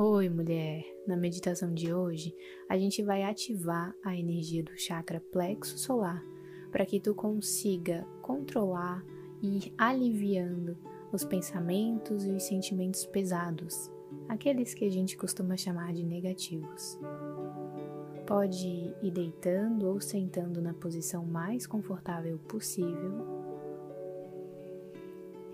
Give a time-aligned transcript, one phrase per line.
[0.00, 0.84] Oi, mulher!
[1.08, 2.32] Na meditação de hoje,
[2.68, 6.22] a gente vai ativar a energia do chakra plexo solar
[6.70, 9.04] para que tu consiga controlar
[9.42, 10.78] e ir aliviando
[11.12, 13.90] os pensamentos e os sentimentos pesados,
[14.28, 16.96] aqueles que a gente costuma chamar de negativos.
[18.24, 23.37] Pode ir deitando ou sentando na posição mais confortável possível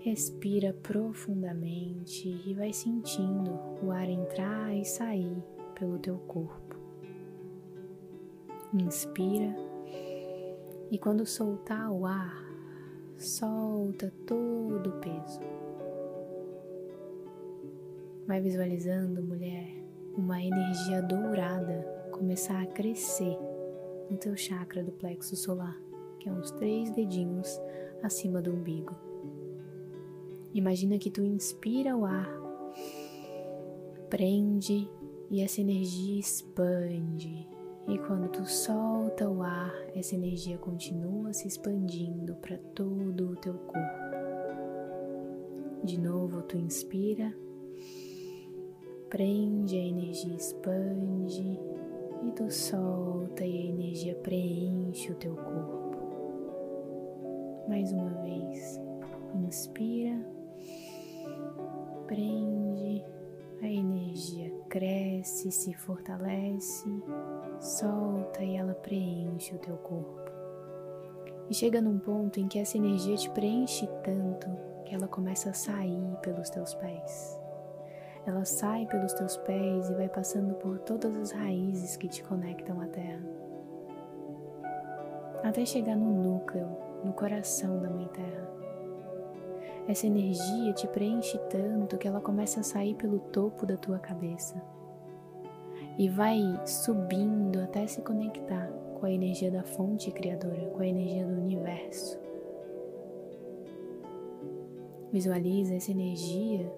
[0.05, 5.35] Respira profundamente e vai sentindo o ar entrar e sair
[5.73, 6.75] pelo teu corpo.
[8.71, 9.55] Inspira
[10.91, 12.37] e quando soltar o ar,
[13.17, 15.39] solta todo o peso.
[18.27, 19.73] Vai visualizando, mulher,
[20.15, 21.81] uma energia dourada
[22.11, 23.39] começar a crescer
[24.11, 25.81] no teu chakra do plexo solar,
[26.19, 27.59] que é uns três dedinhos
[28.03, 28.95] acima do umbigo.
[30.55, 32.29] Imagina que tu inspira o ar,
[34.09, 34.89] prende
[35.29, 37.45] e essa energia expande.
[37.89, 43.55] E quando tu solta o ar, essa energia continua se expandindo para todo o teu
[43.55, 44.15] corpo.
[45.83, 47.35] De novo, tu inspira,
[49.09, 51.59] prende, a energia expande
[52.25, 55.97] e tu solta e a energia preenche o teu corpo.
[57.67, 58.79] Mais uma vez,
[59.35, 60.34] inspira
[62.07, 63.03] prende,
[63.61, 66.89] a energia cresce, se fortalece,
[67.59, 70.31] solta e ela preenche o teu corpo.
[71.49, 74.47] E chega num ponto em que essa energia te preenche tanto
[74.85, 77.39] que ela começa a sair pelos teus pés.
[78.25, 82.81] Ela sai pelos teus pés e vai passando por todas as raízes que te conectam
[82.81, 83.23] à terra.
[85.43, 86.67] Até chegar no núcleo,
[87.03, 88.64] no coração da Mãe Terra
[89.87, 94.61] essa energia te preenche tanto que ela começa a sair pelo topo da tua cabeça
[95.97, 98.67] e vai subindo até se conectar
[98.99, 102.19] com a energia da fonte criadora, com a energia do universo.
[105.11, 106.69] Visualiza essa energia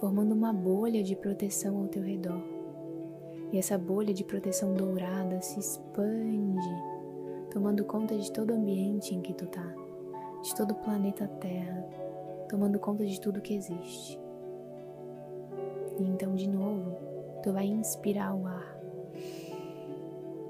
[0.00, 2.42] formando uma bolha de proteção ao teu redor.
[3.52, 6.68] E essa bolha de proteção dourada se expande,
[7.50, 9.74] tomando conta de todo o ambiente em que tu tá,
[10.42, 11.86] de todo o planeta Terra,
[12.52, 14.20] tomando conta de tudo que existe.
[15.98, 16.98] E então, de novo,
[17.42, 18.78] tu vai inspirar o ar.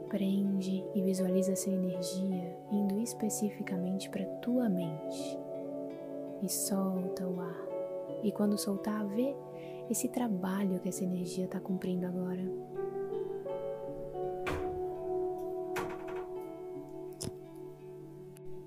[0.09, 5.39] Prende e visualiza essa energia indo especificamente para tua mente.
[6.43, 7.69] E solta o ar.
[8.25, 9.37] E quando soltar, vê
[9.89, 12.43] esse trabalho que essa energia está cumprindo agora.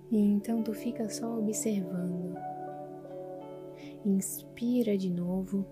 [0.10, 2.55] E então tu fica só observando
[4.06, 5.66] Inspira de novo,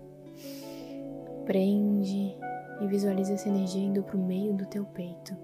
[1.44, 2.36] prende
[2.80, 5.36] e visualiza essa energia indo para o meio do teu peito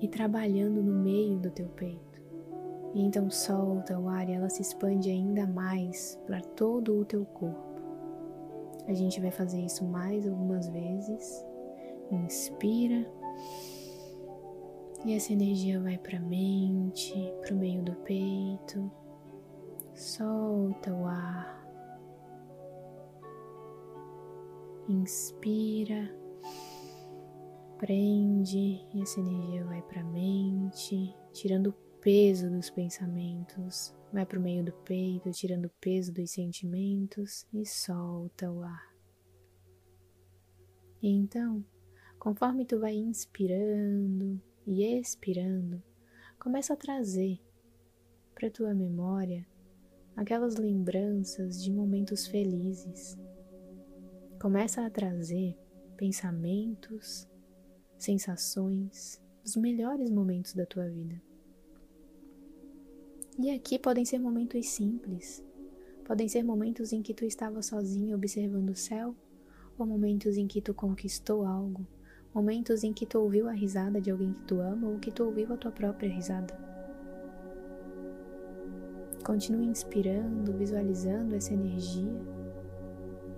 [0.00, 2.22] e trabalhando no meio do teu peito.
[2.94, 7.26] E então solta o ar e ela se expande ainda mais para todo o teu
[7.26, 7.82] corpo.
[8.86, 11.44] A gente vai fazer isso mais algumas vezes.
[12.10, 13.06] Inspira.
[15.04, 18.90] E essa energia vai para a mente, para o meio do peito.
[19.94, 21.67] Solta o ar.
[24.88, 26.10] Inspira,
[27.76, 34.38] prende e essa energia vai para a mente, tirando o peso dos pensamentos, vai para
[34.38, 38.96] o meio do peito, tirando o peso dos sentimentos e solta o ar.
[41.02, 41.62] E então,
[42.18, 45.82] conforme tu vai inspirando e expirando,
[46.38, 47.38] começa a trazer
[48.34, 49.46] para tua memória
[50.16, 53.18] aquelas lembranças de momentos felizes
[54.40, 55.58] Começa a trazer
[55.96, 57.26] pensamentos,
[57.98, 61.20] sensações dos melhores momentos da tua vida.
[63.36, 65.42] E aqui podem ser momentos simples,
[66.04, 69.12] podem ser momentos em que tu estava sozinho observando o céu,
[69.76, 71.84] ou momentos em que tu conquistou algo,
[72.32, 75.24] momentos em que tu ouviu a risada de alguém que tu ama ou que tu
[75.24, 76.56] ouviu a tua própria risada.
[79.24, 82.37] Continue inspirando, visualizando essa energia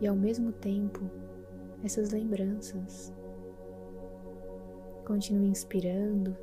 [0.01, 1.01] e ao mesmo tempo
[1.83, 3.13] essas lembranças.
[5.05, 6.37] Continue inspirando,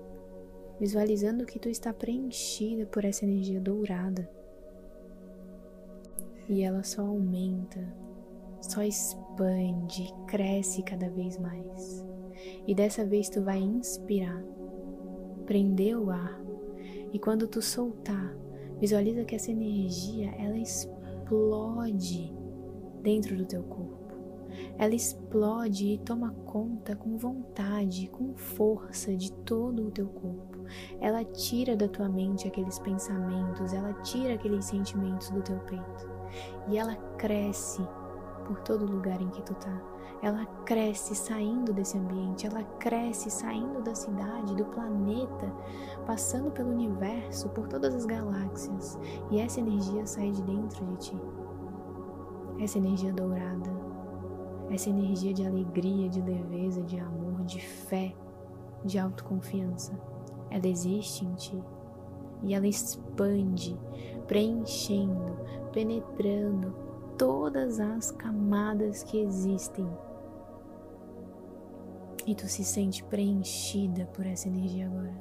[0.79, 4.29] visualizando que tu está preenchida por essa energia dourada.
[6.49, 7.79] E ela só aumenta,
[8.61, 12.05] só expande, cresce cada vez mais.
[12.65, 14.43] E dessa vez tu vai inspirar,
[15.45, 16.41] prender o ar,
[17.11, 18.35] e quando tu soltar,
[18.79, 22.35] visualiza que essa energia ela explode
[23.07, 24.05] dentro do teu corpo.
[24.77, 30.65] ela explode e toma conta com vontade, com força de todo o teu corpo.
[30.99, 36.09] Ela tira da tua mente aqueles pensamentos, ela tira aqueles sentimentos do teu peito.
[36.67, 37.81] E ela cresce
[38.45, 39.81] por todo lugar em que tu tá.
[40.21, 45.49] Ela cresce saindo desse ambiente, ela cresce saindo da cidade, do planeta,
[46.05, 48.99] passando pelo universo, por todas as galáxias.
[49.31, 51.46] E essa energia sai de dentro de ti.
[52.59, 53.69] Essa energia dourada,
[54.71, 58.15] essa energia de alegria, de leveza, de amor, de fé,
[58.83, 59.97] de autoconfiança,
[60.49, 61.63] ela existe em ti
[62.43, 63.77] e ela expande,
[64.27, 65.37] preenchendo,
[65.71, 66.73] penetrando
[67.17, 69.87] todas as camadas que existem.
[72.25, 75.15] E tu se sente preenchida por essa energia agora.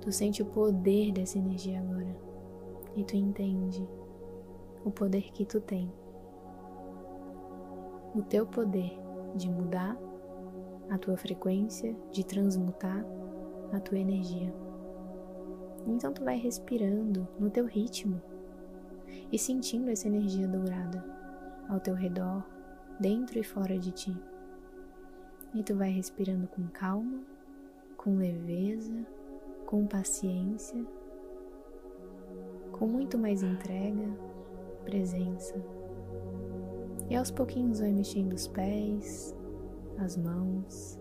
[0.00, 2.16] Tu sente o poder dessa energia agora.
[2.96, 3.86] E tu entende
[4.84, 5.90] o poder que tu tem.
[8.14, 8.96] O teu poder
[9.34, 9.98] de mudar
[10.88, 13.04] a tua frequência, de transmutar
[13.72, 14.54] a tua energia.
[15.86, 18.22] Então tu vai respirando no teu ritmo
[19.32, 21.04] e sentindo essa energia dourada
[21.68, 22.44] ao teu redor,
[23.00, 24.16] dentro e fora de ti.
[25.54, 27.20] E tu vai respirando com calma,
[27.96, 29.06] com leveza,
[29.66, 30.84] com paciência,
[32.72, 34.08] com muito mais entrega,
[34.84, 35.73] presença.
[37.08, 39.34] E aos pouquinhos vai mexendo os pés,
[39.98, 40.98] as mãos,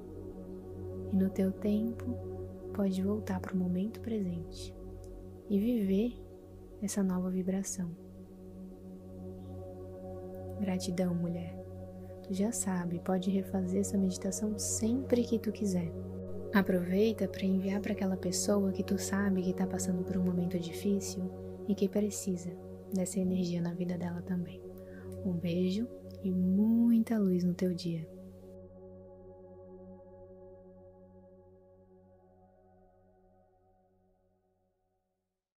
[1.12, 2.06] e no teu tempo
[2.74, 4.76] pode voltar para o momento presente
[5.50, 6.14] e viver
[6.82, 7.90] essa nova vibração.
[10.60, 11.56] Gratidão, mulher.
[12.24, 15.92] Tu já sabe, pode refazer essa meditação sempre que tu quiser.
[16.54, 20.58] Aproveita para enviar para aquela pessoa que tu sabe que está passando por um momento
[20.60, 21.30] difícil
[21.68, 22.52] e que precisa
[22.94, 24.73] dessa energia na vida dela também.
[25.26, 25.88] Um beijo
[26.22, 28.06] e muita luz no teu dia.